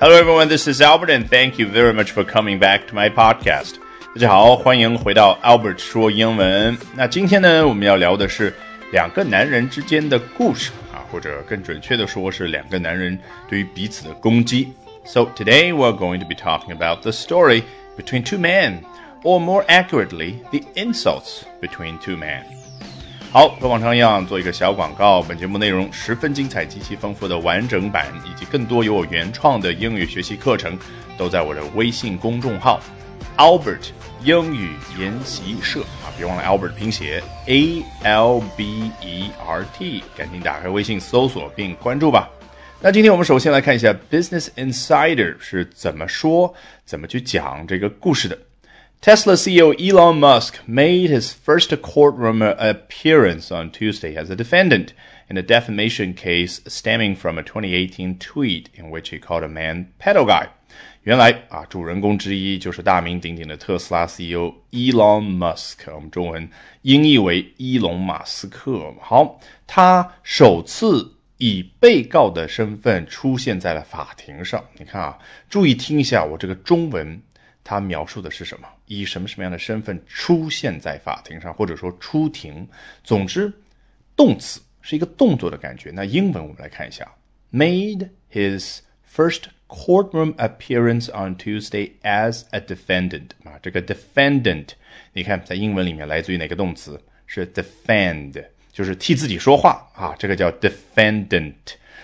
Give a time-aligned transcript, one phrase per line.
[0.00, 0.48] Hello, everyone.
[0.48, 3.74] This is Albert, and thank you very much for coming back to my podcast.
[4.14, 6.76] 大家好，欢迎回到 Albert 说英文。
[6.94, 8.54] 那今天呢，我们要聊的是
[8.92, 14.72] 两个男人之间的故事啊，或者更准确的说是两个男人对于彼此的攻击。
[15.04, 17.62] So today we're going to be talking about the story
[17.96, 18.80] between two men,
[19.22, 22.44] or more accurately, the insults between two men.
[23.33, 25.21] 好，和往常一样做一个小广告。
[25.21, 30.77] 本节目内容十分精彩、极其丰富的完整版，以及更多由我原创的英语学习课程，
[31.17, 32.81] 都在我的微信公众号
[33.37, 33.91] Albert
[34.21, 36.11] 英语研习社啊！
[36.17, 42.29] 别忘了 Albert 拼写 A L B E R T，赶紧打开微信搜索并关注吧。
[42.81, 46.53] 那今天我们首先来看一下 Business Insider 是怎么说、
[46.83, 48.37] 怎么去讲这个故事的。
[49.01, 54.93] Tesla CEO Elon Musk made his first courtroom appearance on Tuesday as a defendant
[55.27, 59.91] in a defamation case stemming from a 2018 tweet in which he called a man
[59.99, 60.49] pedo guy.
[61.01, 66.47] 原来啊，主人公之一就是大名鼎鼎的特斯拉 CEO Elon Musk，我们中文
[66.83, 68.93] 音译为伊隆马斯克。
[69.01, 74.63] 好，他首次以被告的身份出现在了法庭上。
[74.77, 75.17] 你看啊，
[75.49, 77.19] 注意听一下我这个中文。
[77.63, 78.67] 他描述的是什么？
[78.91, 82.67] 以什么什么样的身份出现在法庭上，或者说出庭？
[83.05, 83.49] 总之，
[84.17, 85.91] 动词是一个动作的感觉。
[85.91, 87.09] 那英文我们来看一下
[87.53, 93.29] ：made his first courtroom appearance on Tuesday as a defendant。
[93.45, 94.67] 啊，这个 defendant，
[95.13, 97.01] 你看在英文里面来自于哪个动词？
[97.25, 101.53] 是 defend，就是替自己说话啊，这个叫 defendant。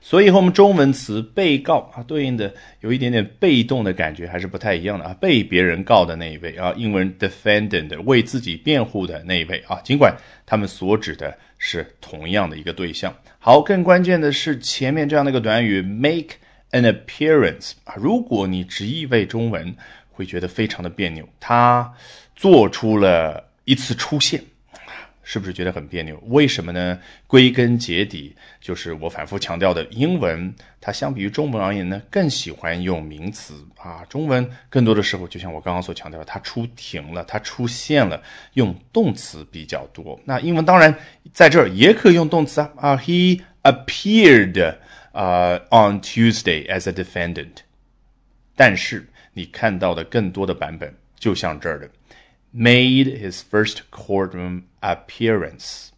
[0.00, 5.14] 所以和我们中文词被告啊对应的有一点点被动的感觉，还是不太一样的啊。
[5.20, 13.14] 被别人告的那一位啊，英文 defendant 为自己辩护的那一位啊，尽管他们所指的是同样的一个对象。
[13.38, 16.36] 好，更关键的是前面这样的一个短语 make
[16.70, 19.74] an appearance 啊，如果你直译为中文，
[20.10, 21.28] 会觉得非常的别扭。
[21.40, 21.92] 他
[22.34, 24.42] 做出了一次出现。
[25.30, 26.18] 是不是觉得很别扭？
[26.28, 26.98] 为什么呢？
[27.26, 34.02] 归根结底就是我反复强调的，英文它相比于中文而言呢，更喜欢用名词啊。
[34.08, 38.22] 中文更多的时候，就像我刚刚所强调的，它出庭了，它出现了，
[38.54, 40.18] 用动词比较多。
[40.24, 40.98] 那英文当然
[41.34, 44.76] 在这儿也可以用动词啊啊，He appeared
[45.12, 47.56] 啊 on Tuesday as a defendant。
[48.56, 51.90] 但是你看到的更多的版本，就像这儿的。
[52.54, 55.88] Made his first courtroom appearance。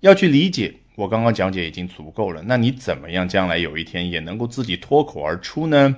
[0.00, 2.42] 要去理解，我刚刚讲解已经足够了。
[2.44, 5.96] 那你怎么样将来有一天也能够自己脱口而出呢？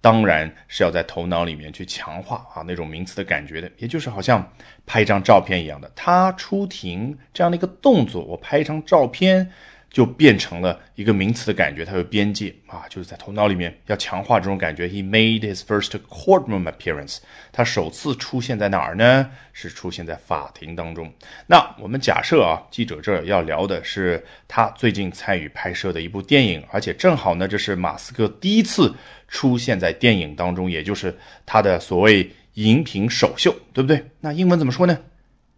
[0.00, 4.52] 当然是要在头脑里面去强化啊那种名词的感觉的，也就是好像
[4.84, 5.92] 拍一张照片一样的。
[5.94, 9.52] 他出庭这样的一个动作，我拍一张照片。
[9.92, 14.88] 就变成了一个名词的感觉，它有边界啊，就是在头脑里面要强化这种感觉。
[14.88, 17.18] He made his first courtroom appearance。
[17.52, 19.30] 他首次出现在哪儿呢？
[19.52, 21.12] 是出现在法庭当中。
[21.46, 28.94] 那我们假设啊，记者这儿要聊的是他最近参与拍摄的一部电影，而且正好呢，这是马斯克第一次
[29.28, 31.14] 出现在电影当中，也就是
[31.44, 34.02] 他的所谓荧屏首秀，对不对？
[34.20, 34.98] 那英文怎么说呢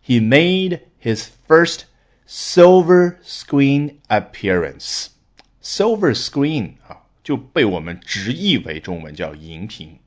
[0.05, 1.83] ？He made his first
[2.27, 9.99] Silver screen appearance，silver screen 啊就被我们直译为中文叫荧屏。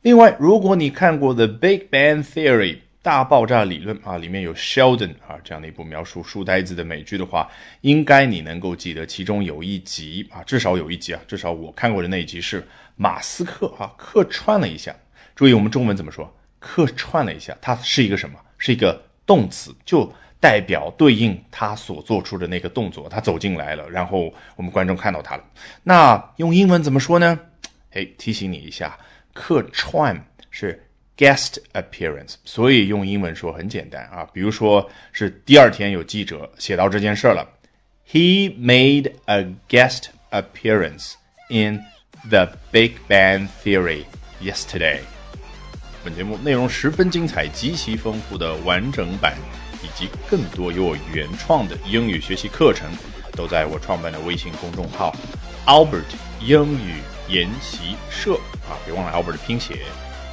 [0.00, 7.50] 另外，如果你看过《The Big Bang Theory》大爆炸理论啊，里面有 Sheldon 啊这样的一部描述书呆子的美剧的话，
[7.82, 14.96] 应该你能够记得其中有一集啊，至少有一集啊，至少我看过的那一集是马斯克啊客串了一下。
[15.36, 16.34] 注意我们中文怎么说？
[16.58, 18.40] 客串了一下，它是一个什么？
[18.56, 20.10] 是一个动词，就。
[20.40, 25.44] 代表对应他所做出的那个动作，他走进来了，然后我们观众看到他了。
[25.82, 27.38] 那用英文怎么说呢？
[27.92, 28.98] 哎，提醒你一下，
[29.32, 30.84] 客串是
[31.16, 34.28] guest appearance，所以用英文说很简单啊。
[34.32, 37.48] 比如说是第二天有记者写到这件事了
[38.08, 41.14] ，He made a guest appearance
[41.48, 41.82] in
[42.28, 44.04] the Big Bang Theory
[44.40, 45.00] yesterday。
[46.04, 49.34] 本节目内容十分精彩，极其丰富的完整版。
[49.82, 52.90] 以及更多由我原创的英语学习课程，
[53.32, 55.14] 都在我创办的微信公众号
[55.66, 56.04] Albert
[56.40, 56.94] 英语
[57.28, 58.34] 研习社
[58.68, 58.74] 啊！
[58.84, 59.82] 别忘了 Albert 的拼写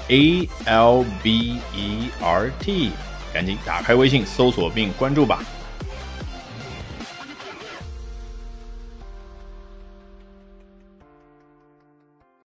[0.07, 2.91] A L B E R T，
[3.33, 5.43] 赶紧打开微信搜索并关注吧。